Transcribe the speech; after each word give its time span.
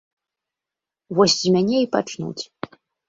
Вось 1.19 1.35
з 1.41 1.45
мяне 1.57 1.77
і 1.85 1.91
пачнуць. 1.97 2.43